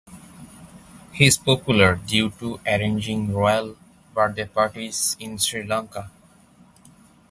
[1.11, 3.77] He is popular due to arranging royal
[4.15, 6.09] birthday parties in Sri Lanka.